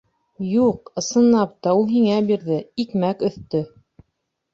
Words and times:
—Юҡ, 0.51 0.87
ысынлап 1.01 1.53
та, 1.67 1.73
ул 1.81 1.85
һиңә 1.91 2.15
бирҙе, 2.31 2.57
икмәк 2.85 3.21
өҫтө. 3.29 3.63